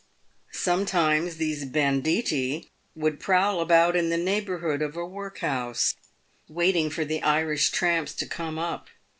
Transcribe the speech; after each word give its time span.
Sometimes 0.53 1.37
these 1.37 1.63
banditti 1.63 2.71
would 2.95 3.19
prowl 3.19 3.61
about 3.61 3.95
in 3.95 4.09
the 4.09 4.17
neighbourhood 4.17 4.81
of 4.81 4.97
a 4.97 5.05
workhouse, 5.05 5.93
waiting 6.49 6.89
for 6.89 7.05
the 7.05 7.21
Irish 7.21 7.69
tramps 7.69 8.15
to 8.15 8.25
come 8.25 8.57
up. 8.57 8.87